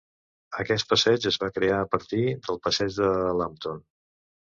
Aquest 0.61 0.85
passeig 0.93 1.27
es 1.31 1.35
va 1.43 1.49
crear 1.57 1.75
a 1.81 1.89
partir 1.91 2.21
del 2.47 2.57
passeig 2.69 2.95
de 3.01 3.11
Lambton. 3.43 3.85